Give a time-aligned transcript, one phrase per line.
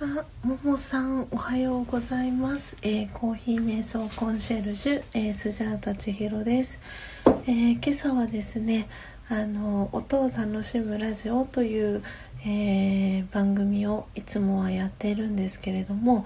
[0.00, 2.76] あ、ももさん、おはようございます。
[2.82, 6.78] えー、コーヒー瞑想コンシェルジュ、えー、スジャータ千尋です。
[7.26, 8.88] えー、今朝はですね、
[9.28, 12.04] あの、音を楽しむラジオという、
[12.46, 16.24] えー、番組をいつもはやっているんですけれども、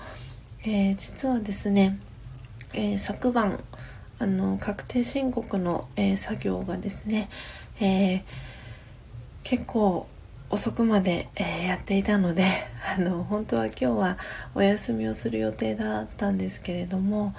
[0.64, 1.98] えー、実はですね、
[2.74, 3.58] えー、昨晩、
[4.18, 7.30] あの、確定申告の、え作業がですね、
[7.80, 8.22] え
[9.44, 10.06] 結構
[10.50, 14.18] 遅くまで、えー、やっていたのであの本当は今日は
[14.54, 17.34] お休みをする予定だったんですけれども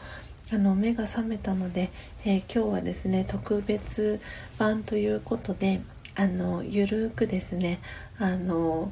[0.52, 1.92] あの目が覚めたので、
[2.26, 4.22] えー、今日はですね特別
[4.58, 5.82] 版ということで
[6.16, 7.82] あのゆるくですね
[8.20, 8.92] あの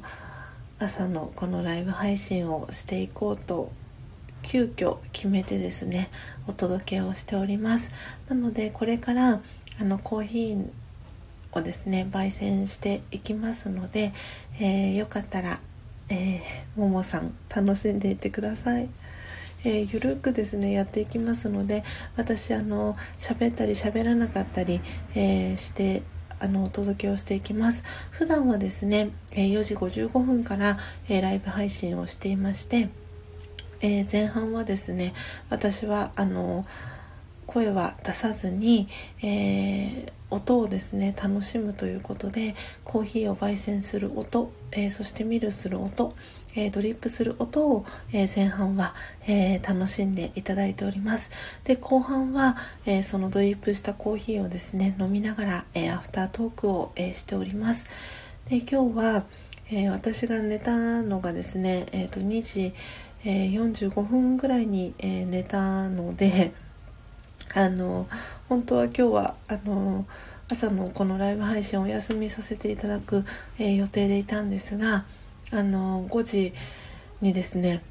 [0.78, 3.70] 朝のこのライブ配信をしていこうと
[4.42, 6.10] 急遽決めてですね
[6.48, 7.92] お届けをしております。
[8.28, 9.40] なのでこれから
[9.80, 10.66] あのコーヒー
[11.52, 14.12] をですね焙煎していきますので、
[14.58, 15.60] えー、よかったら、
[16.12, 18.88] えー、ももさん楽しんでいってください。
[19.64, 21.84] えー、ゆるくですねやっていきますので
[22.16, 24.80] 私あの喋ったり喋らなかったり、
[25.14, 26.02] えー、して
[26.40, 30.76] あのお届けをしていきます普段はですね、え、4時55分から、
[31.08, 32.88] えライブ配信をしていまして、
[33.80, 35.14] え前半はですね
[35.50, 36.66] 私はあの
[37.46, 38.88] 声は出さずに、
[39.22, 46.14] えー、音をですね楽しむということでコーヒーを焙煎する音、えー、そしてミルする音、
[46.54, 48.94] えー、ドリップする音を、え前半は、
[49.26, 51.30] え楽しんでいただいております。
[51.64, 52.56] で後半は、
[52.86, 57.86] えそのドリップしたコーヒーをですね飲みながら、えアフタートークを、えしております。
[58.48, 59.24] で今日は、
[59.70, 62.74] え私が寝たのがですね、えー、と2時、
[63.24, 66.52] え45分ぐらいに、え寝たので
[67.54, 68.06] あの
[68.48, 70.06] 本当は今日はあの
[70.48, 73.24] 朝のこのライブ配信をお休みさせていただく、
[73.58, 75.04] えー、予定でいたんですが
[75.50, 76.52] あの5時
[77.20, 77.82] にですね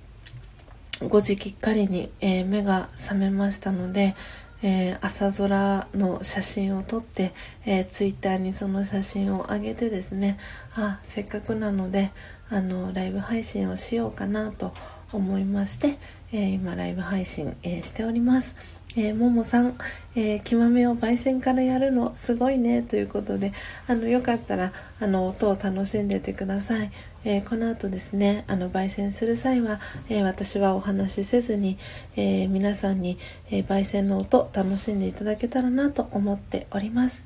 [0.99, 4.15] 5時きっかりに、えー、目が覚めましたので、
[4.61, 7.33] えー、朝空の写真を撮って、
[7.65, 10.37] えー、ツイッターにその写真を上げてですね
[10.75, 12.11] あせっかくなので
[12.49, 14.73] あのライブ配信をしようかなと
[15.11, 15.97] 思いまして、
[16.31, 18.80] えー、今ライブ配信、えしております。
[18.97, 19.77] えー、ももさん、
[20.15, 23.53] えー、極めを焙煎からやるのすごいねということで
[23.87, 26.91] あのよかったらあの音を楽しんでてください、
[27.23, 29.79] えー、この後ですねあの焙煎する際は、
[30.09, 31.77] え私はお話しせずに、
[32.15, 33.17] え皆さんに、
[33.49, 37.23] え焙煎の音楽しんでいただけたらなと思っております。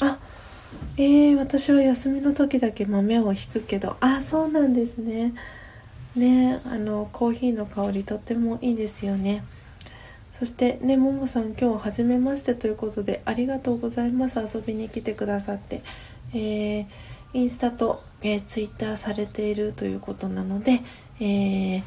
[0.00, 0.18] あ
[0.96, 5.34] え、私は休みの時だけ豆をひくけどあそうなんですね。
[6.16, 9.44] ねあのコーヒーの香りとってもいいですよね。
[10.42, 14.40] そしてねももさん今日初めましてということでありがとうございます。
[14.40, 15.82] 遊びに来てくださって、
[16.34, 16.86] えー、
[17.32, 20.80] インスタと、えー、ツイッターされているということなので、
[21.20, 21.82] えー、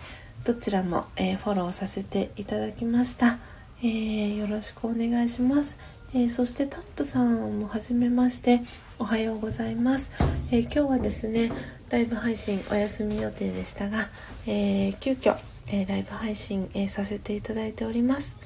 [0.46, 3.40] どちらも、えフォローさせていただきました、
[3.84, 5.78] えよろしくお願いします、
[6.13, 8.62] えそしてタップさんもはじめまして
[8.98, 10.10] おはようございます、
[10.50, 11.52] え今日はですね
[11.90, 14.07] ライブ配信お休み予定でしたが、
[14.48, 15.36] えー急遽
[15.68, 18.44] えー、ライブ配信、えー、させていただいております。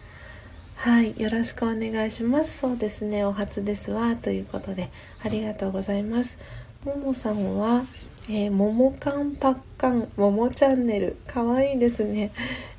[0.81, 4.89] はいよろしくお願いしますそうですねお初ですわということで
[5.21, 6.37] ありがとうございます
[6.85, 7.83] ももさんは、
[8.29, 12.31] えー、ももかんぱっかんももチャンネルかわいいですね、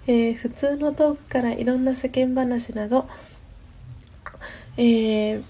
[0.07, 3.07] えー、普通のトークからいろんな世間話など、
[4.79, 5.45] えー、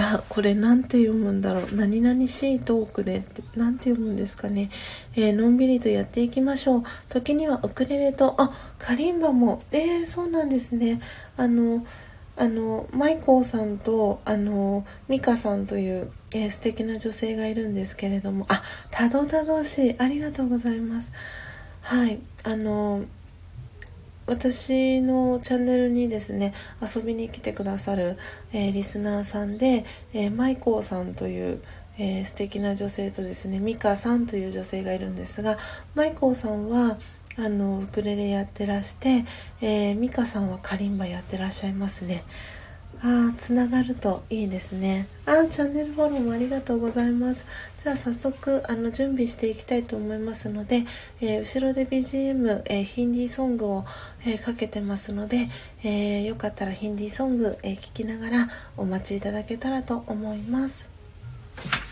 [0.00, 1.74] あ、これなんて読むんだろう。
[1.74, 4.70] 何々しいトークでって、なんて読むんですかね。
[5.14, 6.82] えー、のんびりとやっていきましょう。
[7.08, 9.62] 時にはウクレレと、あ、カリンバも。
[9.72, 11.00] えー、そうなんですね。
[11.40, 11.86] あの、
[12.36, 19.94] あの、マイコーさんと、あの、ミカさんという、えー、素敵な女性がいるんですけれども、あ、たどたどしい。
[19.98, 21.08] ありがとうございます。
[21.80, 22.18] はい。
[22.44, 23.04] あの、
[24.26, 28.16] 私のチャンネルにですね遊びに来てくださる、
[28.52, 31.60] えー、リスナーさんで、えー、マイコーさんという、
[31.98, 35.58] えー、素敵な女性とですねミカさんという女性がいるんですが
[35.96, 36.96] マイコーさんは
[37.36, 39.24] あのウクレレやってらして、
[39.60, 42.24] えー、ミカさんはカリンバやってらっしゃいますね。
[43.02, 45.06] ああ、つながるといいですね。
[45.24, 47.46] あチャンネルフォローもありがとうございます。
[47.78, 50.84] じゃあ早速、あの、準備していきたいと思いますので、
[51.22, 53.84] えー、後ろで BGM、えー、ヒンディーソングを、
[54.26, 55.48] えー、かけてますので、
[55.82, 61.89] えよかったらヒンディーソング、え聞きながらお待ちいただけたらと思います。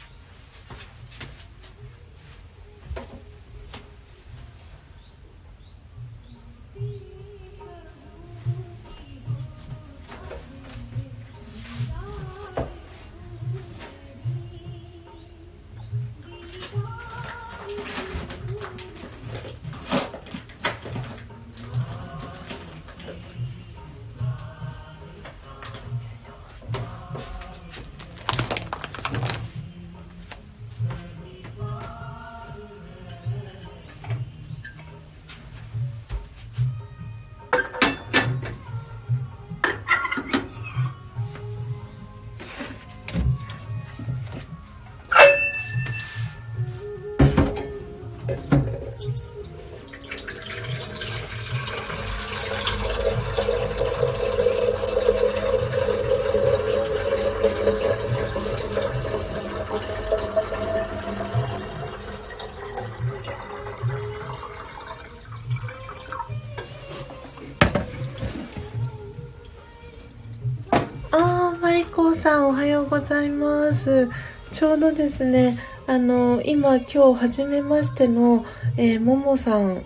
[72.78, 74.08] ようございます。
[74.52, 75.58] ちょうどですね
[75.88, 79.84] あの今今日初めましての、えー、ももさん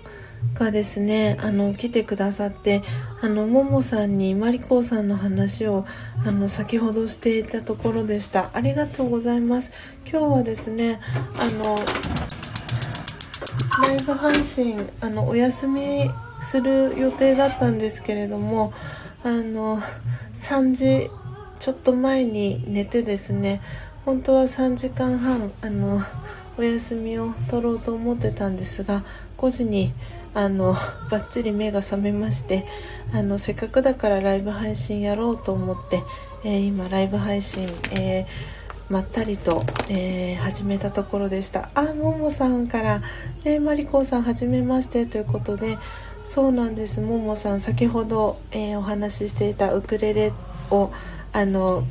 [0.55, 2.83] がですねあの来てくださって
[3.23, 5.87] あのももさんにまりこさんの話を
[6.27, 8.51] あの先ほどしていたところでした。
[8.53, 9.71] ありがとうございます。
[10.05, 11.01] 今日はですね
[11.41, 11.75] あの
[13.87, 16.11] ライブ配信あのお休み
[16.43, 18.75] する予定だったんですけれども
[19.25, 19.81] あの
[20.35, 21.11] 3時
[21.63, 23.61] ちょっと前に寝てですね
[24.05, 26.01] 本当は3時間半あの
[26.59, 29.05] お休みを取ろうと思ってたんですが
[29.39, 29.93] 5時に
[30.35, 30.73] あの
[31.09, 32.67] バッチリ目が覚めまして
[33.15, 36.03] あのせっかくだからライブ配信やろうと思って、
[36.43, 38.27] えー、今ライブ配信、えー、
[38.93, 41.71] まったりと、えー、始めたところでした。
[41.77, 43.03] あももさんから
[43.45, 45.79] 「ねマリコさんはじめまして」ということで
[46.25, 47.01] そうなんです。
[47.01, 50.33] ももさん先ほど、えお話ししていたウクレレ
[50.73, 50.91] を
[51.33, 51.85] あの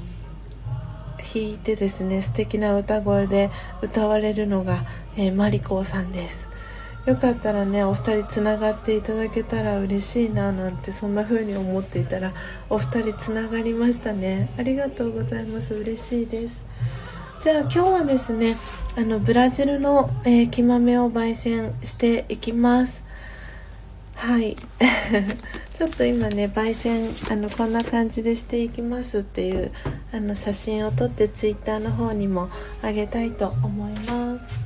[1.34, 3.50] 弾いてですね素敵な歌声で
[3.82, 6.48] 歌われるのが、えー、マリコさんです。
[7.06, 12.32] よかったらねお二人つながっていただけたら嬉しいななんてそんな風に思っていたら
[12.70, 14.54] お二人つながりましたね。
[14.58, 15.74] ありがとうございます。
[15.74, 16.64] 嬉しいです。
[17.42, 18.56] じゃあ今日はですね
[18.96, 23.04] あのブラジルの、えー、木豆を焙煎していきます。
[24.22, 24.56] はい。
[25.74, 29.72] ちょっと今ね焙煎あのこんな感じでしていきますっていう
[30.14, 32.52] あの写真を撮ってツイッターの方にも
[32.84, 34.61] あげたいと思います。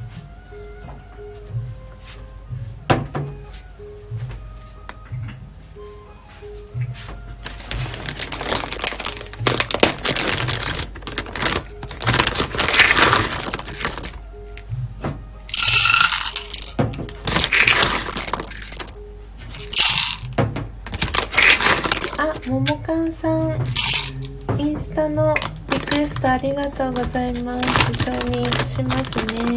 [26.36, 27.94] ありがとうございます。
[27.94, 29.36] 一緒にしますね。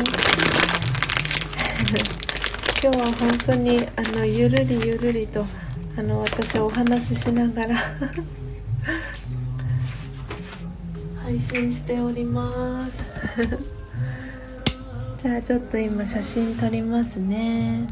[2.81, 5.45] 今日は本当にあのゆるりゆるりと
[5.97, 7.75] あの私はお話ししながら
[11.25, 13.09] 配信しております。
[15.21, 17.89] じゃあちょっと今写真撮りますね。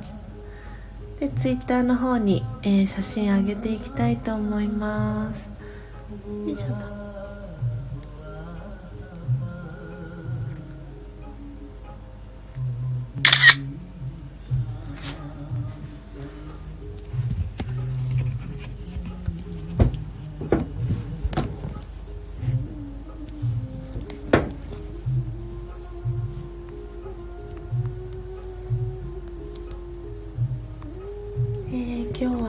[1.19, 5.51] でツイッターの方に、えー、写真上げていきたいと思います。
[6.47, 7.06] よいしょと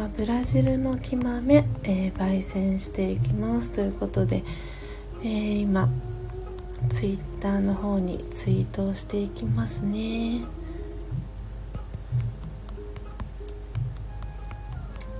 [0.07, 4.43] ブラジルの木豆、えー、焙煎していきますということで、
[5.21, 5.89] えー、今
[6.89, 10.41] ツイッターの方にツイートをしていきますね。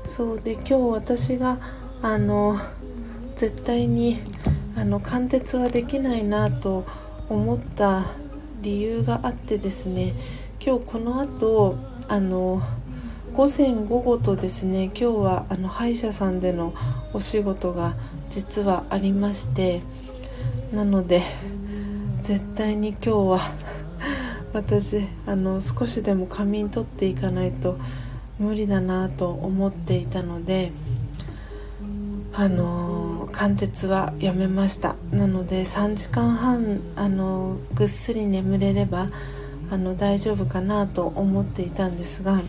[0.05, 1.59] そうで今日私が
[2.01, 2.59] あの
[3.35, 4.19] 絶対に
[4.75, 6.85] あの貫徹はできないなと
[7.29, 8.05] 思った
[8.61, 10.13] 理由があってですね
[10.59, 11.75] 今日この後
[12.07, 12.61] あの
[13.37, 16.73] 午前午後とですね今日はあの歯医者さんでの
[17.13, 17.93] お仕事が
[18.31, 19.83] 実はありまして
[20.73, 21.21] なので
[22.17, 23.39] 絶対に今日は
[24.53, 27.77] 私あの少しでも仮眠取っていかないと
[28.39, 30.71] 無理だなと思っていたので
[32.33, 34.95] あの貫徹はやめました。
[35.11, 39.09] なので3時間半あのぐっすり眠れれば
[39.69, 42.41] あの大丈夫かなと思っていたんですが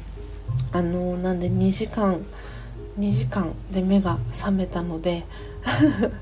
[0.73, 2.25] あのなんで2時間
[2.99, 5.25] 2時間で目が覚めたので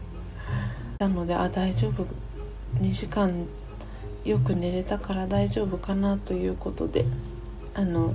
[0.99, 2.07] なのであ大丈夫。
[2.81, 3.47] 2時間
[4.25, 7.07] よく寝れたから大丈夫かなということで
[7.75, 8.15] あの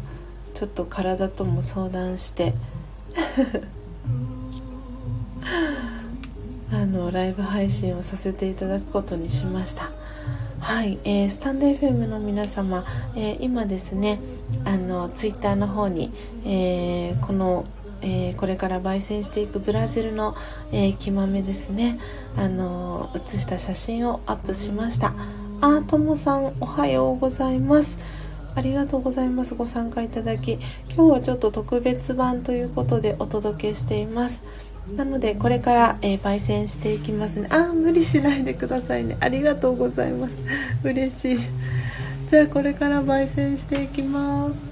[0.53, 2.53] ちょっと体とも相談して
[6.71, 9.89] あのライブ配信をさせていただくことにしました。
[10.61, 14.19] はい、えー、スタンド FM の皆様、えー、今ですね
[14.63, 16.13] あのツイッターの方に、
[16.45, 17.65] えー、この、
[18.01, 20.35] えー、これから焙煎していくブラジルの、
[20.71, 21.99] えー、木豆ですね
[22.37, 25.13] あの写した写真をアップしました。
[25.63, 27.97] あーともさんおはようございます。
[28.53, 29.55] ありがとうございます。
[29.55, 30.59] ご参加いただき
[30.93, 34.43] 今日はちょっと特別版ということでお届けしています。
[34.95, 37.47] なのでこれから、えー、焙煎していきますね。
[37.49, 39.15] あ無理しないでくださいね。
[39.19, 40.33] ありがとうございます。
[40.83, 41.39] 嬉しい。
[42.27, 44.71] じゃあこれから焙煎していきます。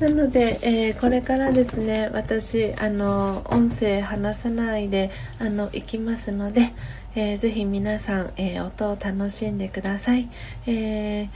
[0.00, 6.72] なので、えー、これからですね私あの音声話さないであの行きますので、
[7.14, 10.28] えー、ぜひ皆さん、えー、音を楽しんでください、
[10.66, 11.28] えー、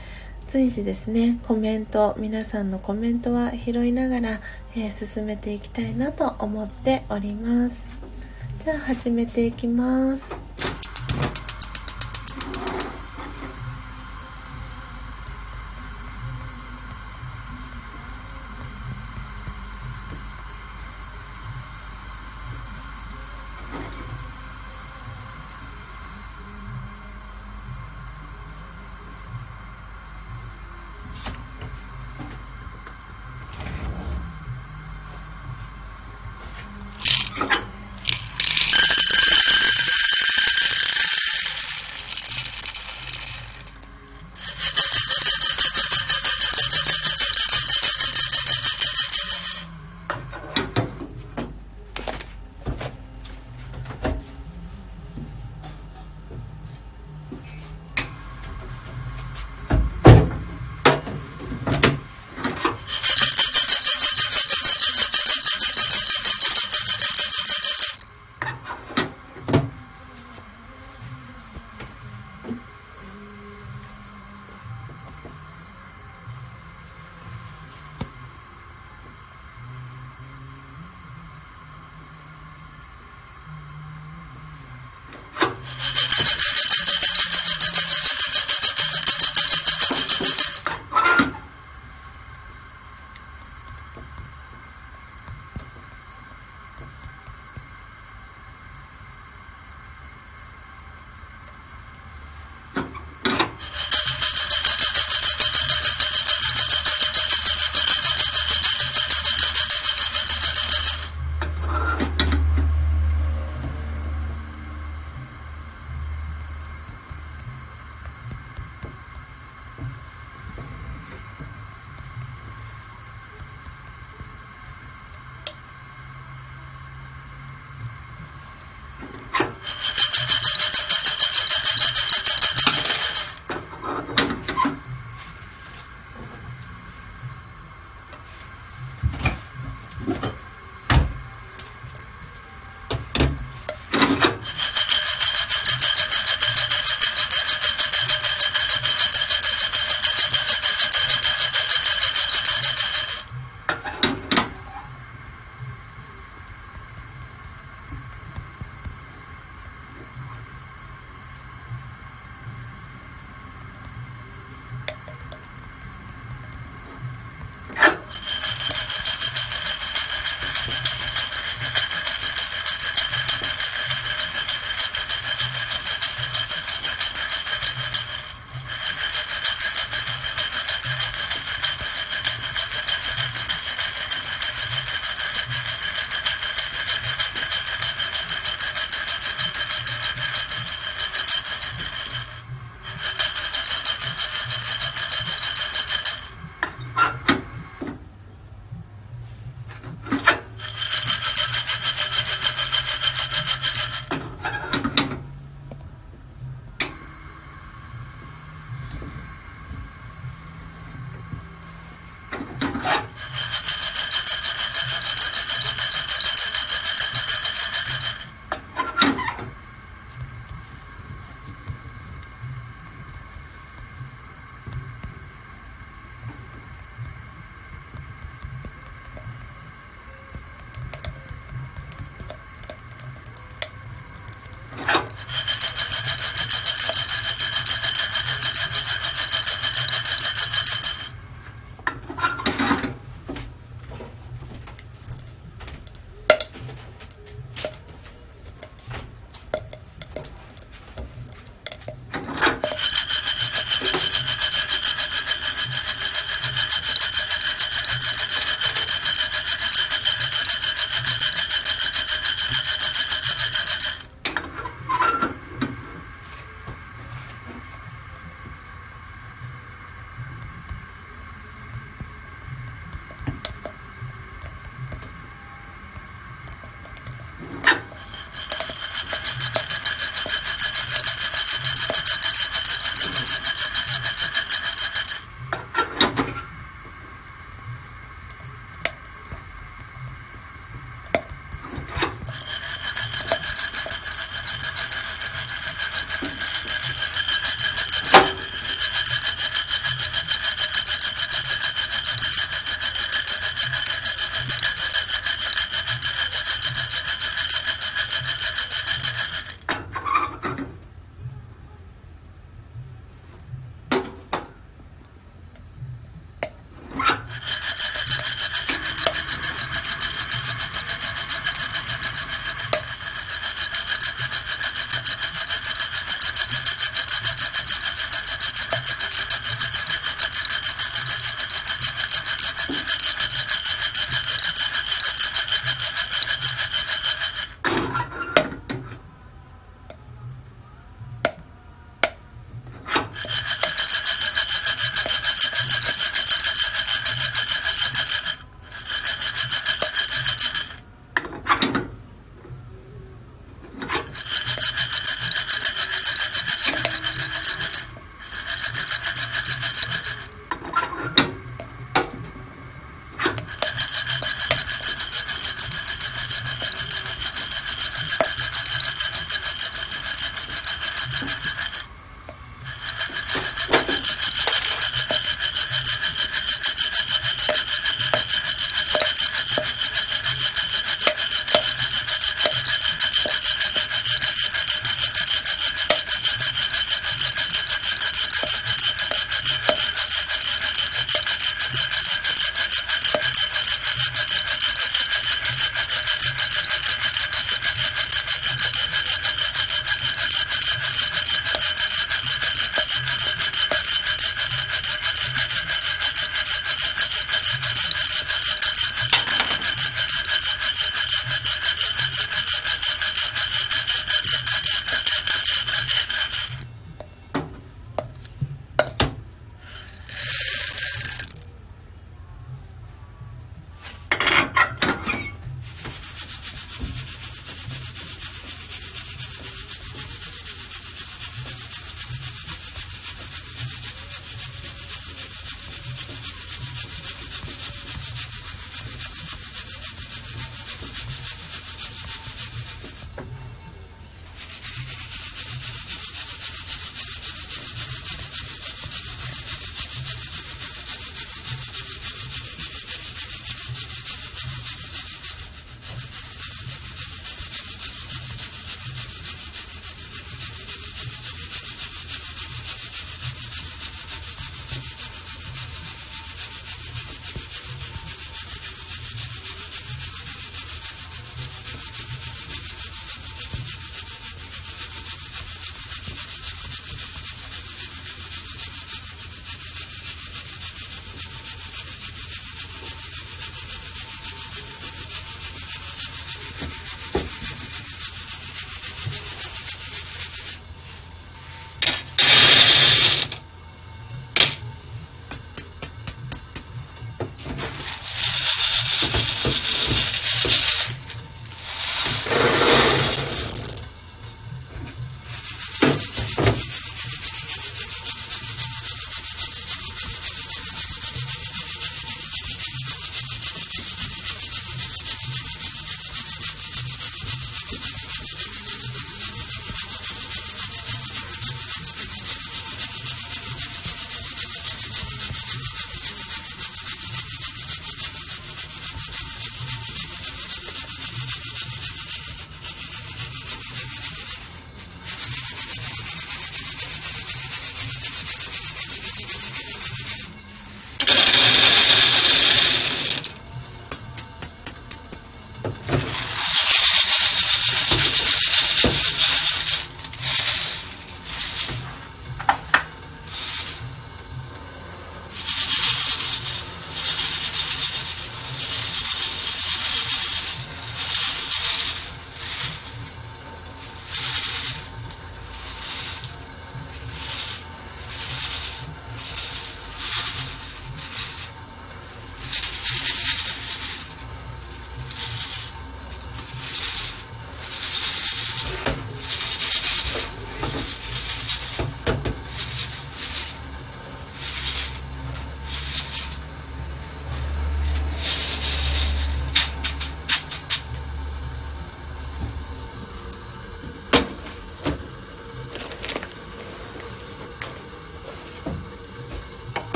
[0.47, 4.41] 随時ですねコメント皆さんのコメントは拾いながら、
[4.75, 7.87] え進めていきたいなと思っております。
[8.63, 10.72] じゃあ始めていきます。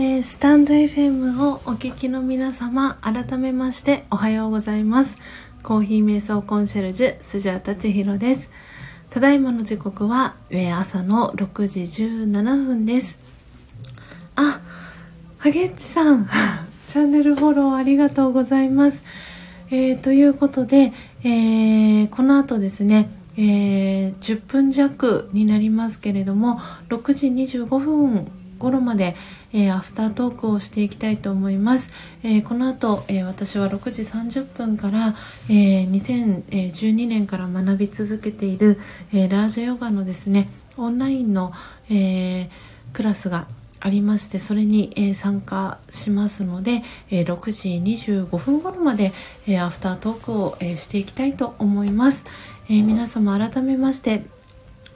[0.00, 5.18] えー、スタンド FM をお聞きの皆様改めましておはようございます。
[5.64, 8.48] コーヒー瞑想コンシェルジュスジャータチヒロです。
[9.10, 12.30] ただいまの時刻は、えー、朝の6時17
[12.64, 13.18] 分です。
[14.36, 14.60] あ
[15.38, 16.28] ハゲッチさん
[16.86, 19.02] チャンネルフォローありがとうございます。
[19.72, 20.92] えー、ということで、
[21.24, 29.16] えー、この後ですねえー、10分弱になりますけれども6時25分頃まで、
[29.52, 31.90] えー、アフタートークをしていきたいと思います、
[32.22, 35.14] えー、この後、えー、私は6時30分から、
[35.48, 38.78] え2012年から学び続けている、
[39.12, 41.52] えラージャヨガのですねオンラインの、
[41.88, 42.50] え
[42.92, 43.46] クラスが
[43.80, 49.12] ありましてそれに、え参加しますので、え6時25分頃まで、
[49.46, 52.24] えアフタートークを、えしていきたいと思います、
[52.68, 54.24] え皆様改めまして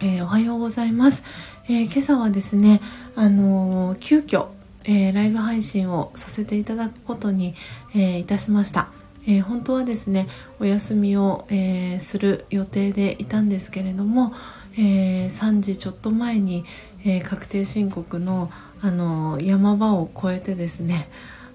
[0.05, 1.23] えー、おはようございます、
[1.69, 2.81] えー、今朝はですね、
[3.15, 4.49] あのー、急遽、
[4.85, 7.55] えー、ライブ配信をさせていただくことに、
[7.95, 8.89] えいたしました、
[9.27, 14.33] え本当はですねお休みを、えする予定でいたんですけれども、
[14.77, 16.65] え3時ちょっと前に、
[17.05, 18.51] え確定申告の、
[18.81, 21.09] あの山場を越えてですね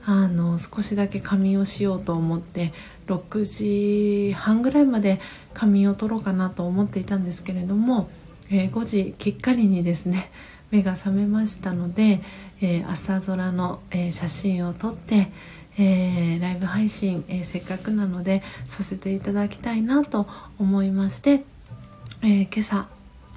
[0.05, 2.71] あの少しだけ仮眠をしようと思って
[3.07, 5.19] 6時半ぐらいまで
[5.53, 8.09] 仮眠を取ろうかなと思っていたんですけれども
[8.49, 10.31] え、5時きっかりにですね
[10.71, 12.21] 目が覚めましたので、
[12.61, 15.31] えー、朝空の、えー、写真を撮って、
[15.79, 20.25] えライブ配信、えせっかくなのでさせていただきたいなと
[20.57, 21.43] 思いまして、
[22.23, 22.87] え今朝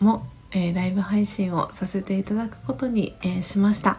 [0.00, 3.98] も、えライブ配信をさせていただくことに、えしました。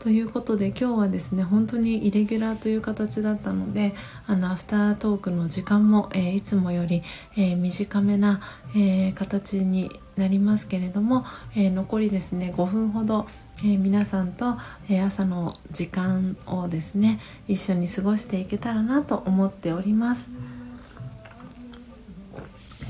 [0.00, 3.94] ということで今日はですね本当にイレギュラーという形だったので
[4.28, 7.02] あのアフタートークの時間も、えー、いつもより、
[7.36, 8.40] えー、短めな、
[8.76, 13.26] えー、形になりますけれども、え残りですね5分ほど、
[13.64, 14.56] え皆さんと、
[14.88, 20.28] え朝の時間をですね一緒に過ごしていけたらなと思っております。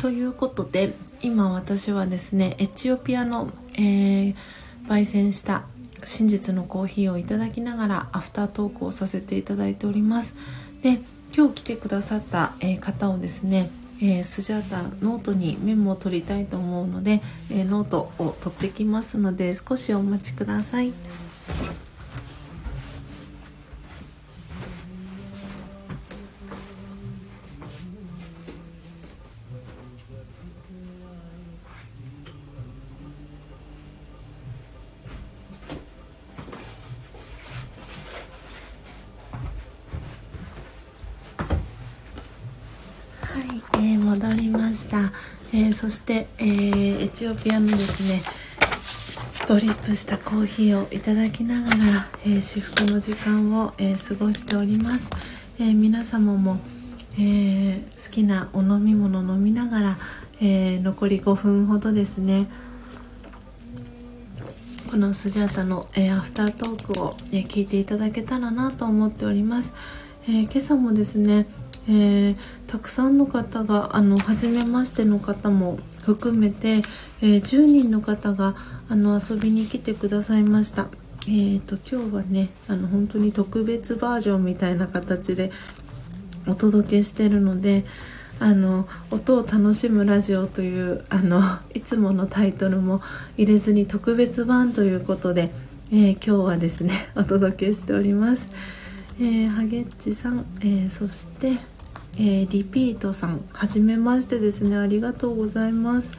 [0.00, 4.34] ということで今私はですねエチオピアの、え
[4.88, 5.64] 焙煎した
[6.04, 10.34] 真実のコーヒーをいただきながらアフタートークをさせていただいております
[10.82, 11.00] で
[11.36, 13.70] 今日来てくださった、えー、方をですね、
[14.00, 17.20] えー、スジャータノートにメモを取りたいと思うので、
[17.50, 20.92] えー、ノートを取ってきますので少しお待ちください。
[45.88, 48.22] そして、えー、エチオピアのですね
[49.48, 51.76] ドリップしたコーヒーをいただきながら、
[52.26, 55.08] えー、至福の時間を、え過ごしております、
[55.58, 56.58] え皆様も、
[57.18, 59.98] え好きなお飲み物飲みながら、
[60.42, 62.50] え残り5分ほどですね
[64.90, 69.72] このスジャータの、えアフタートークを、え聞いていただけたらなと思っております、
[70.28, 71.46] え今朝もですね
[71.88, 72.36] えー、
[72.66, 76.82] たくさんの方があの初めましての方も含めて、
[77.22, 78.54] えー、10人の方が
[78.90, 80.88] あの遊びに来てくださいました。
[81.26, 85.50] えーと、今日はねあの本当に特別バージョンみたいな形で
[86.46, 87.84] お届けしてるので
[88.40, 91.42] あの音を楽しむラジオというあの
[91.74, 93.02] いつものタイトルも
[93.36, 95.50] 入れずに特別版ということで、
[95.90, 98.48] えー、今日はですねお届けしております。
[99.20, 101.58] えー、ハゲッチさん、えそして
[102.20, 104.76] えー、リピートさんはじめましてですね。
[104.76, 106.10] ありがとうございます、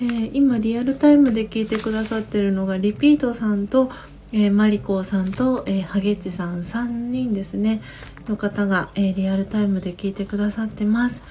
[0.00, 3.90] えー、今リアルタイムで聞いてくださってるのがリピートさんと、
[4.32, 7.82] えー、マリコさんと、えー、ハゲチさん3人ですね。
[8.26, 11.22] の方が、えー、リアルタイムで聞いてくださってます。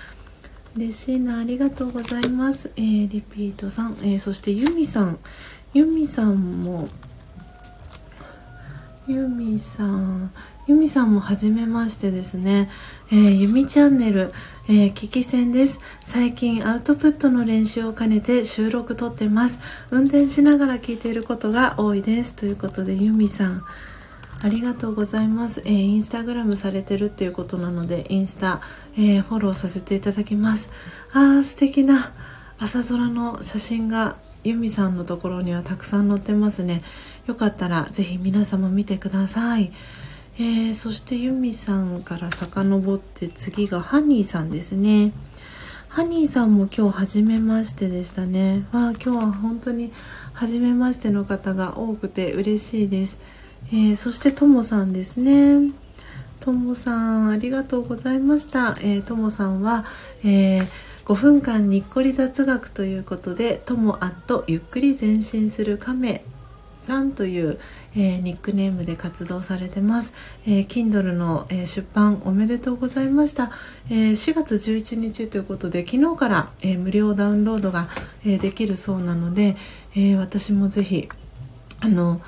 [0.75, 1.39] 嬉しいな。
[1.39, 5.17] ありがとうございます、えー、リピートさん、えー、そしてユミさん。
[5.73, 6.87] ユミさんも
[9.07, 10.31] ユミさん。
[10.67, 12.69] ユミさんも初めましてですね、
[13.11, 14.31] えー、ユミチャンネル、
[14.67, 15.79] えー、聞き戦です。
[16.03, 19.59] 最近アウトプットの練習を兼ねて収録撮ってます。
[19.89, 22.35] 運転しながら聞いていることが多いです。
[22.35, 23.63] ということで、ユミさん、
[24.43, 25.61] ありがとうございます。
[25.65, 28.61] えー、インスタグラムされてるっていうことなので、インスタ、
[28.95, 30.69] えー、フォローさせていただきます。
[31.11, 32.11] あー、素敵な
[32.59, 36.83] 朝空の写真がユミさんのところにはたくさん載ってますね。
[37.25, 39.71] よかったらぜひ皆様見てください。
[40.37, 45.11] えー、そしてユミさんから遡って次がハニーさんですね。
[45.89, 48.65] ハニーさんも今日初めましてでしたね。
[48.71, 49.91] わあ今日は本当に
[50.33, 53.19] 初めましての方が多くて嬉しいです、
[53.67, 55.71] えー、そしてともさんですね。
[56.39, 58.75] ともさんありがとうございました。
[59.05, 59.85] とも、さんは、
[60.23, 60.65] えー、
[61.05, 66.23] 5分間にっこり雑学ということでともアットゆっくり前進する亀
[66.79, 67.59] さんという、
[67.95, 70.13] えー、ニックネームで活動されてます、
[70.45, 73.51] えー、Kindle の、えー、出版おめでとうございました、
[73.89, 77.89] え4月11日ということで昨日から、え無料ダウンロードが、
[78.25, 79.55] えできるそうなので、
[79.95, 81.09] え私もぜひ
[81.79, 82.21] あの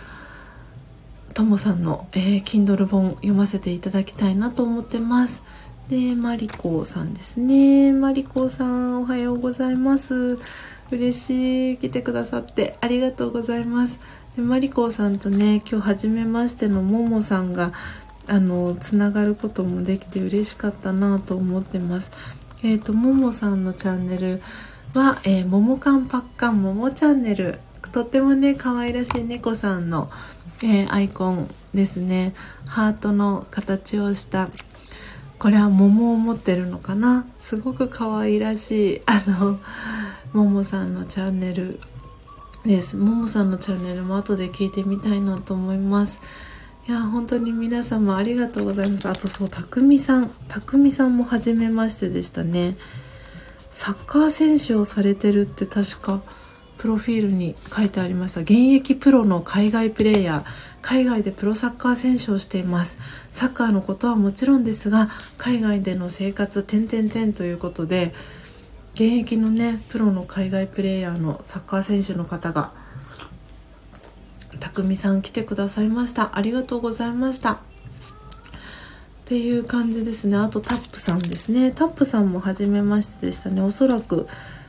[1.34, 5.44] ともさんの、えー、Kindle 本読ませていただきたいなと思ってます。
[5.90, 7.92] でマリコさんですね。
[7.92, 10.38] マリコさんおはようございます。
[10.92, 11.78] 嬉しい。
[11.78, 14.00] 来てくださってありがとうございます。
[14.36, 17.72] でマリコさんとね今日初めましてのももさんが
[18.28, 22.12] あのつながることもできて嬉しかったなと思ってます。
[22.64, 24.42] えっ、ー、とももさんのチャンネル
[24.94, 27.60] は、えー、ももかんぱっかんももチャンネル
[27.92, 30.10] とってもね可愛らしい猫さんの、
[30.64, 32.34] えー、アイコンですね。
[32.66, 34.50] ハートの形をした
[35.38, 37.28] これは桃を持ってるのかな？
[37.40, 39.60] すごく可愛らしいあの
[40.32, 41.80] ももさんのチャンネル。
[42.66, 42.96] です。
[42.96, 46.22] ももさんのチャンネルも後で聞いてみたいなと思います。
[46.88, 49.10] いや本当に皆様ありがとうございます。
[49.10, 50.30] あとそうたくみさん。
[50.48, 52.78] たくみさんも初めましてでしたね。
[53.72, 56.22] サッカー選手をされてるって確か
[56.78, 58.42] プロフィールに書いてありました。
[58.42, 60.74] 現役プロの海外プレーヤー。
[60.82, 62.98] 海外でプロサッカー選手をしています。
[63.32, 68.14] サッカーのことはもちろんですが海外での生活点々点ということで
[68.94, 72.72] 現役のねプロの海外プレーヤーのサッカー選手の方が
[74.60, 76.38] 匠さん来てくださいました。
[76.38, 77.54] ありがとうございました。
[77.54, 77.58] っ
[79.26, 80.38] ていう感じですね。
[80.38, 81.72] あとタップさんですね。
[81.72, 83.62] タップさんも初めましてでしたね。
[83.62, 84.28] おそらく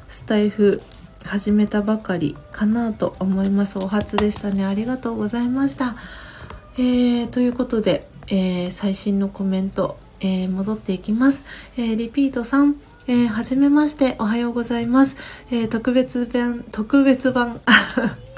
[0.09, 0.81] スタイフ
[1.25, 3.79] 始めたばかりかなと思います。
[3.79, 4.65] お初でしたね。
[4.65, 5.97] ありがとうございました。
[6.77, 11.45] えー、ということで、えー、最新のコメント、えー、戻っていきます、
[11.77, 12.75] えリピート3
[13.07, 15.17] えー、はじめまして、おはようございます。
[15.51, 17.61] えー、特別版、特別版、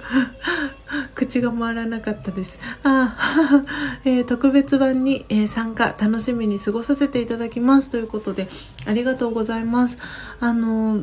[1.14, 2.58] 口が回らなかったです。
[2.82, 3.16] あ
[4.04, 7.90] えー、特別版に、えー、参加、楽しみに過ごさせていただきます。
[7.90, 8.48] ということで、
[8.86, 9.98] ありがとうございます。
[10.40, 11.02] あの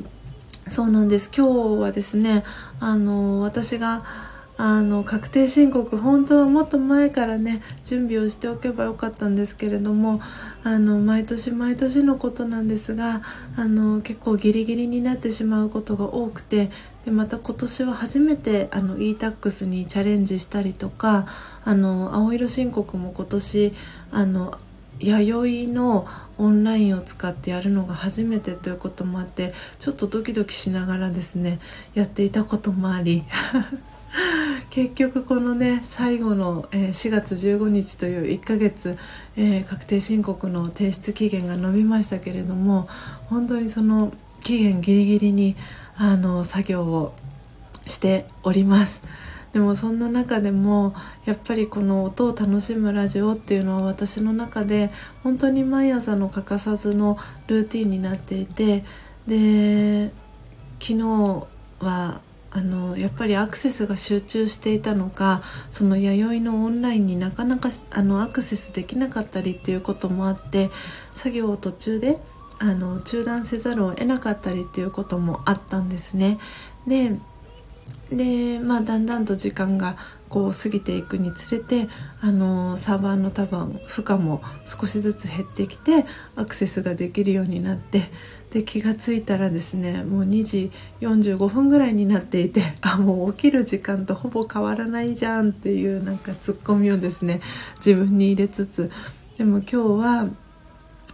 [0.67, 1.31] そうなんです。
[1.33, 2.43] 今日はですね、
[2.81, 4.03] あの私が、
[4.55, 10.21] あの確定申告本当はもっと前からね準備をしておけばよかったんですけれども
[10.63, 13.23] あの毎年毎年のことなんですが
[13.57, 16.69] あの結構ギリギリになってしまうことが多くて
[17.03, 21.27] でまた今年は初めてあの e-tax にチャレンジしたりとか
[21.65, 23.73] あの青色申告も今年
[24.11, 24.57] あの
[24.99, 31.59] 弥生のオンラインを使ってやるのが初めてということもあってちょっとドキドキしながらですね
[31.95, 33.23] やっていたこともあり。
[34.69, 38.97] 結局このね最後の、えー、4月15日という1ヶ月、
[39.35, 42.87] えー、確定申告の提出期限が延びましたけれども
[43.29, 44.11] 本当にその
[44.41, 45.55] 期限ギリギリに
[45.95, 47.13] あの作業を
[47.85, 49.01] しております。
[49.53, 50.95] でもそんな中でも
[51.25, 54.89] やっぱりこの音を楽しむラジオっていうのは私の中で
[55.21, 58.83] 本当に毎朝の欠かさずのルーティンになっていて
[59.27, 60.11] で
[60.79, 61.47] 昨日
[61.79, 62.21] は
[62.55, 65.41] あのやっぱりアクセスが集中していたのか
[65.71, 70.69] その弥生のオンラインになかなかあのアクセスできなかったりっていうこともあって
[71.13, 72.19] 作業を途中で
[72.59, 76.37] あの中断せざるを得なかったりっていうこともあったんですね。
[76.87, 77.17] で
[78.11, 79.97] で、まあ、だんだんと時間が
[80.29, 81.89] こう過ぎていくにつれて
[82.21, 88.09] あのサーバーの多分負荷も少しずつ減ってきてアクセスができるようになって
[88.53, 97.41] で気が付いたらですねもう2時45分ぐらいになっていてあもう起きる時間とほぼ変わらないじゃんっていうなんかツッコミをですね
[97.77, 98.91] 自分に入れつつ
[99.39, 100.29] でも今日は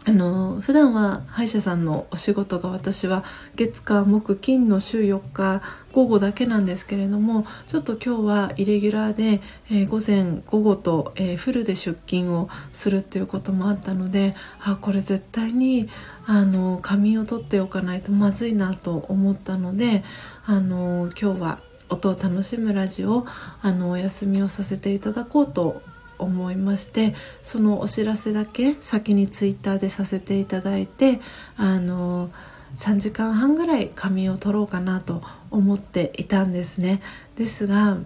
[0.04, 3.24] あの普段は歯医者さんのお仕事が私は
[3.56, 5.62] 月火木金の週4日
[5.92, 15.90] 午後だけなんですけれどもちょっと今日はイレギュラーで、えー、午前午後と、えー、フルで出勤をするっていうこともあったのであこれ絶対に
[16.26, 20.04] あの仮眠を取っておかないとまずいなと思ったので
[20.46, 21.60] あの今日は
[21.90, 23.26] 音を楽しむラジオ
[23.62, 25.82] あのお休みをさせていただこうと
[26.20, 31.20] 思いましてそのお知らせだけ先にツイッターでさせていただいて
[31.58, 32.30] あの
[32.78, 37.01] 3時間半ぐらい仮眠を取ろうかなと思っていたんですね。
[37.36, 37.97] ですが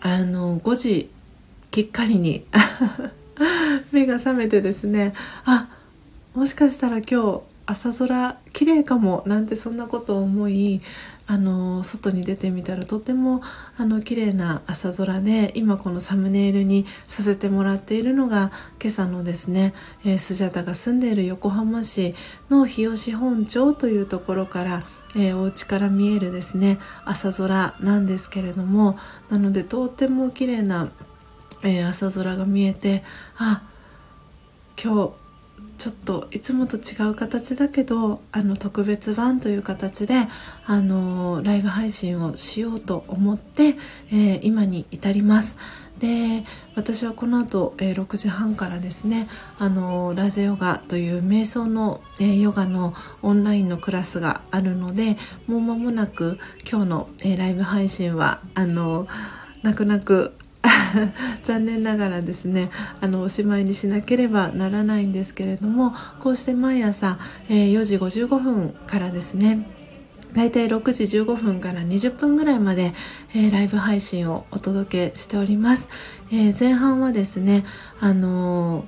[0.00, 1.10] あの5時
[1.70, 2.44] きっかりに
[3.92, 5.12] 目が覚めてですね
[5.44, 5.68] あ
[6.34, 10.80] もしかしたら今日朝空綺麗かもなんてそんなことを思い
[11.30, 13.42] あの外に出てみたらとても
[13.76, 18.50] あの綺麗な朝空で今このサムネイルにさせてもらっているのが
[18.82, 19.74] 今朝のですね、
[20.06, 22.14] えー、スジャタが住んでいる横浜市
[22.48, 28.98] の日吉本町というところから、えー、お家から見えるですね朝空なんですけれども
[29.28, 30.90] なのでとても綺麗な、
[31.62, 33.04] えー、朝空が見えて
[33.36, 33.62] あ
[34.82, 35.12] 今日
[35.78, 40.26] ちょっといつもと違う形だけどあの特別版という形で
[40.66, 43.76] あのライブ配信をしようと思って、
[44.10, 45.56] えー、今に至ります。
[46.00, 46.44] で
[46.76, 55.16] 私はこの後、えー、6時半からですねあのラジヨガという瞑想の、えー、ヨガのオンラインのクラスがあるので
[55.48, 56.38] もう間もなく
[56.70, 59.08] 今日の、えライブ配信はあの
[59.62, 60.34] 泣く泣く
[61.44, 62.70] 残念ながらですね
[63.00, 67.18] あのおしまいにしなければならないんですけれどもこうして毎朝、
[67.48, 69.68] えー、4時55分からですね
[70.34, 72.92] 大体6時15分から20分ぐらいまで、
[73.34, 75.88] えー、ライブ配信をお届けしております、
[76.30, 77.64] えー、前半はですね
[78.00, 78.86] あの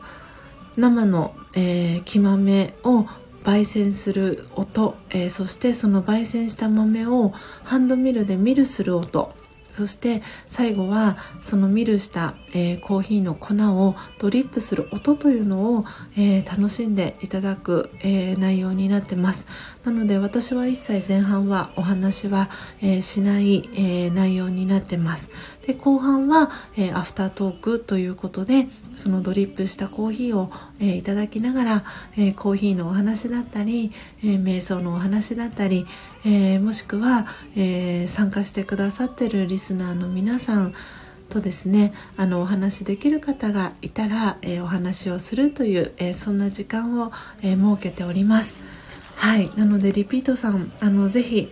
[0.77, 3.07] 生の、えー、木豆を
[3.45, 7.33] 焙煎する音、えー、そしてその焙煎した豆を
[7.65, 9.35] ハンドミルでミルする音
[9.71, 15.85] そして最後はそのミルした、えー、コーヒーの粉をドリップする音というのを、
[16.17, 19.47] えー、楽しんでいただく、えー、内容になってます。
[19.85, 22.51] なので私は一切前半はお話は、
[22.83, 25.31] えしない、え内容になってます。
[25.67, 30.51] で後半は、えアフタートークということでそのドリップしたコーヒーを、
[30.81, 31.85] えいただきながら、
[32.19, 33.93] えコーヒーのお話だったり、
[34.23, 35.87] え瞑想のお話だったり、
[36.25, 40.75] えもしくは、え参加してくださってるリスナーの皆さん
[41.31, 47.13] とですねあのお話しできる方がいたら、えー、お話をするという、え、そんな時間を、
[47.43, 48.63] え、設けております。
[49.17, 49.51] はい。
[49.57, 51.51] なのでリピートさんあのぜひ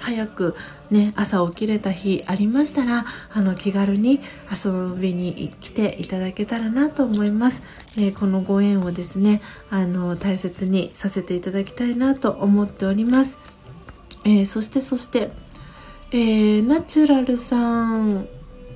[0.00, 0.56] 早く
[0.90, 4.20] ね朝起きれた日ありましたらあの気軽に
[4.52, 7.64] 遊びに来ていただけたらなと思います、
[7.96, 13.38] えー、このご縁をですねあの大切にさせていただきたいなと思っております、
[14.24, 15.30] えー、そしてそして
[16.10, 18.26] えー、ナチュラルさん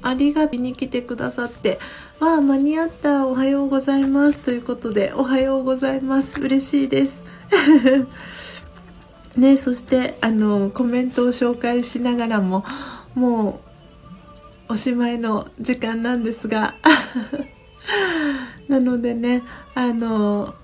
[0.03, 1.79] ありがとに来てくださって
[2.21, 3.27] わあ間に合った。
[3.27, 4.39] おはようございます。
[4.39, 6.39] ということでおはようございます。
[6.41, 7.25] 嬉しいです。
[9.37, 12.65] ねそしてあのコメントを紹介しながらも
[13.15, 13.61] も
[14.69, 16.77] うおしまいの時間なんですが。
[18.69, 19.43] なのでね
[19.75, 20.55] あの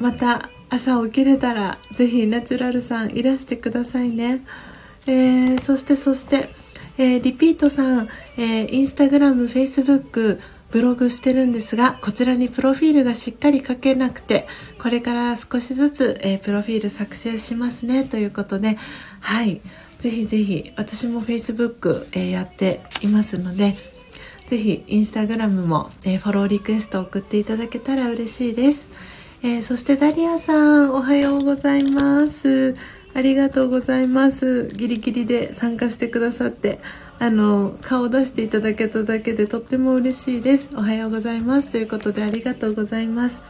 [0.00, 4.44] また朝起きれたらぜひナチュラルさんいらしてくださいね、
[5.06, 6.50] えー、そしてそして
[6.96, 14.46] えー、リピートさん、えー、インスタグラム、フェイスブック、ブログしてるんですが、こちらにプロフィールがしっかり書けなくて、
[14.78, 18.78] これから少しずつ、え、プロフィール作成しますね、ということで、
[19.20, 19.60] はい。
[19.98, 23.74] ぜひぜひ、私も Facebook、えー、やっていますので、
[24.46, 28.88] ぜひ、インスタグラムも、えー、フォローリクエスト送っていただけたら嬉しいです。
[29.44, 32.74] えー、そしてダリアさん、おはようございます。
[33.12, 34.68] ありがとうございます。
[34.68, 36.80] ギリギリで参加してくださって、
[37.18, 40.70] あの、顔を出していただけただけでとっても嬉しいです。
[40.74, 41.68] おはようございます。
[41.68, 43.42] ということでありがとうございます。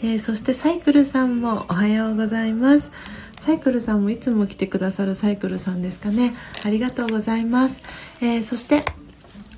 [0.00, 2.92] えー、そしてサイクルさんもおはようございます。
[3.40, 6.34] サイクルさんもいつも来てくださるサイクルさんですかね。
[6.64, 7.82] ありがとうございます。
[8.20, 8.84] えー、そして、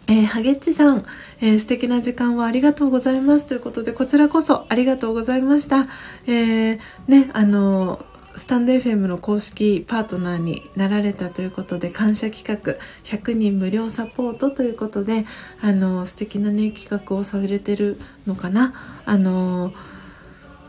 [0.08, 1.04] えー、ハゲッチさん、
[1.40, 5.86] えー、素敵な時間をありがとうございますということで、こちらこそありがとうございました。
[6.26, 8.04] えー、ね、あの
[8.38, 15.26] スタンド FM の公式パートナーになられたということで感謝企画100人無料サポートということで
[15.60, 19.72] あの素敵なね企画をされてるのかなあの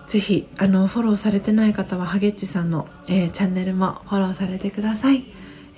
[0.07, 5.25] ぜひあのフォローされてない方はハゲッチさんの、え、チャンネルもフォローされてください、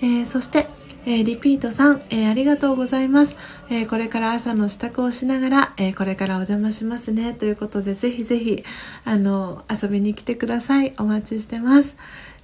[0.02, 0.70] え、そして
[1.06, 3.36] えー、リピートさん、えー、ありがとうございます、
[3.70, 7.34] えー、これから朝の支度をしながら、えこれからお邪魔しますね。
[7.34, 8.64] ということでぜひぜひ
[9.06, 10.94] あの遊びに来てください。
[10.98, 11.96] お待ちしてます、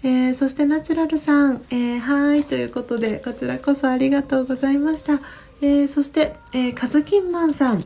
[0.03, 2.43] えそしてナチュラルさん、えはい。
[2.43, 5.21] ということでこちらこそありがとうございました、
[5.61, 7.83] えそして、えカズキンマンさん。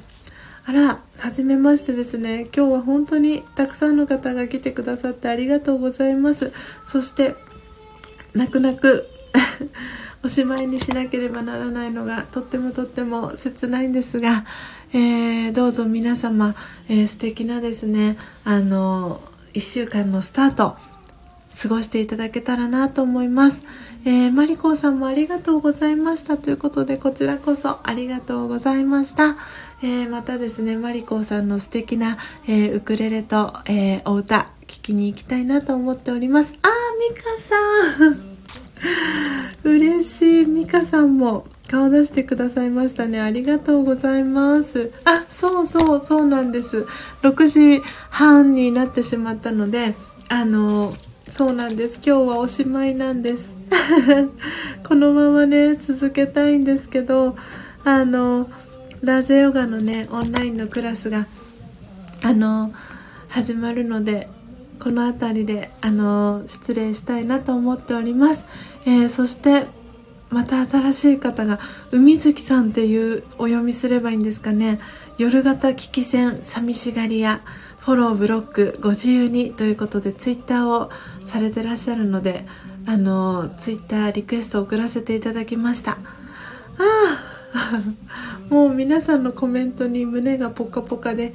[0.63, 2.47] あら、はじめましてですね。
[2.55, 6.51] 今日は本当にたくさんの方が来てくださってありがとうございます。
[6.85, 7.35] そして、
[8.33, 9.07] 泣く泣く。
[10.23, 14.45] おしまいにしなければならないのがとってもとっても切ないんですが、
[14.93, 16.55] えー、どうぞ皆様、
[16.89, 19.21] えー、素敵なですねあの
[19.53, 20.77] 1週間のスタート
[21.59, 23.61] 過ごしていただけたらなと思います。
[24.05, 29.35] えー、マリコさんもありがとうございましたということで、こちらこそありがとうございました。
[29.83, 32.17] えー、またですね、マリコさんの素敵な、
[32.47, 38.30] えー、ウクレレと、えお歌、聞きに行きたいなと思っておりますあーミカさん
[39.63, 40.45] 嬉しい。
[40.45, 43.21] ミカさんも顔出してくださいましたね。
[43.21, 44.91] ありがとうございます。
[45.05, 46.85] あそうそうそうなんです。
[47.21, 49.95] 6時半になってしまったので
[50.29, 50.93] あの
[51.29, 52.01] そうなんです。
[52.05, 53.55] 今日はおしまいなんです。
[54.83, 57.35] このままね続けたいんですけど
[57.83, 58.49] あの
[59.01, 61.25] ラジオヨガのねオンラインのクラスが
[62.21, 62.73] あの
[63.29, 64.27] 始まるので
[64.79, 68.45] この辺りであの失礼したいなと思っております、
[68.85, 69.67] えー、そして
[70.29, 71.59] また新しい方が
[71.91, 74.79] 海月さんっていうお読みすればいいんですかね。
[75.17, 77.41] 夜型聞き戦寂しがり屋
[77.79, 80.89] フォローブロックご自由にということでツイッターを
[81.25, 82.45] されてらっしゃるので
[82.85, 85.91] あのツイッターリクエストを送らせていただきました。
[85.91, 85.97] あ
[87.53, 87.81] あ
[88.49, 91.33] もう皆さんのコメントに胸がポカポカで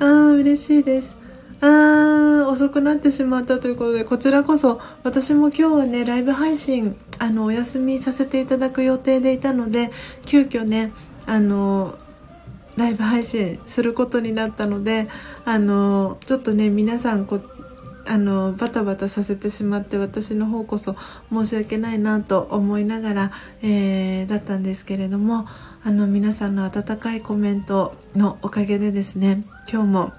[0.00, 1.21] ああ嬉しいです。
[1.62, 9.92] あ遅くなってしまったということでこちらこそ私も今日はねライブ配信あのお休みさせていただく予定でいたので
[10.26, 10.92] 急遽ね
[11.24, 11.96] あの
[12.76, 15.08] ライブ配信することになったので
[15.44, 17.40] あのちょっとね皆さんこ
[18.06, 20.96] あのバタバタさせてしまって私の方こそ
[21.30, 23.32] 申し訳ないなと思いながら、
[23.62, 25.46] えー、だったんですけれども
[25.84, 30.12] あの皆さんの温かいコメントのおかげでですね今日も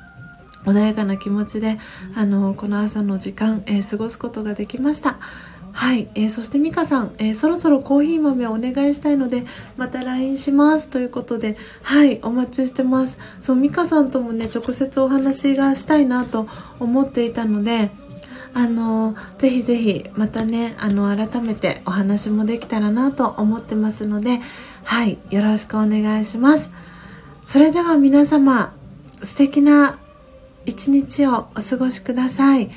[0.66, 1.80] 穏やかな気持ちで
[2.16, 5.18] あのこの朝の時間、えー、過ごすことができました。
[5.76, 9.44] はい、えー、そして美香さん、えー、そろそろコーヒー豆をお願いしたいので
[9.76, 10.88] また LINE します。
[10.88, 13.18] ということではいお待ちしてます。
[13.42, 16.48] そう美香さんともね直接お話がしたいなと
[16.80, 17.90] 思っていたので
[18.54, 24.42] あのぜひぜひまたねあの改めてお話もできたらなと思ってますので
[24.84, 26.70] はいよろしくお願いします。
[27.46, 28.74] それでは皆様
[29.24, 29.98] 素敵な
[30.66, 32.70] 一日をお過ごしください。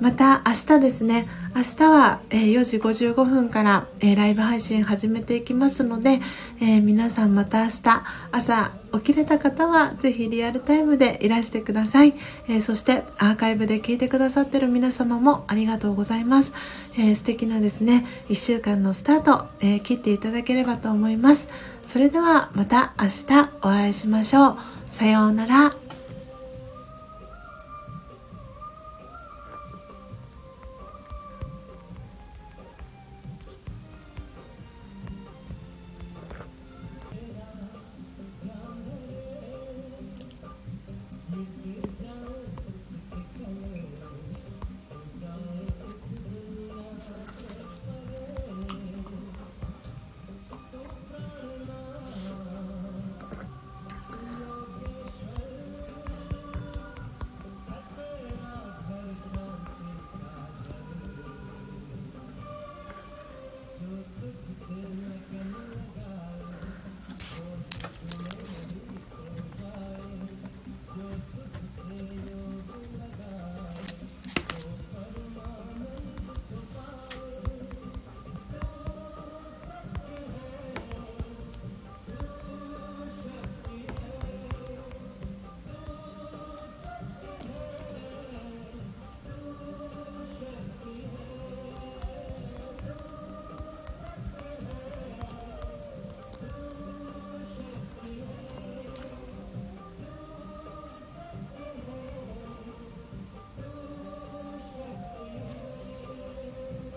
[0.00, 1.28] また明日ですね。
[1.54, 6.20] 明日は4時55分からライブ配信始めていきますので
[6.60, 12.14] え皆さんまた明日朝起きれた方はぜひリアルタイムでいらしてください。
[12.48, 16.52] えそしてアーカイブで聞いてくださってる皆様もありがとうございます。
[16.98, 21.46] え素敵なですね1週間のスタートえ切っていただければと思います。
[21.86, 24.56] それではまた明日お会いしましょう。
[24.90, 25.83] さようなら。